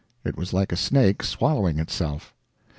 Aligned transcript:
It 0.23 0.35
was 0.35 0.51
like 0.51 0.71
a 0.71 0.75
snake 0.75 1.21
swallowing 1.21 1.77
itself. 1.77 2.33